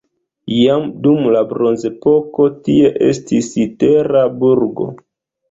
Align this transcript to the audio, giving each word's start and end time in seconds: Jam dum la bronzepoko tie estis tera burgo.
Jam 0.51 0.87
dum 1.03 1.27
la 1.35 1.43
bronzepoko 1.51 2.47
tie 2.69 2.91
estis 3.09 3.53
tera 3.85 4.27
burgo. 4.43 4.91